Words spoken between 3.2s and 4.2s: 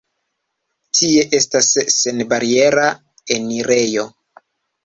enirejo.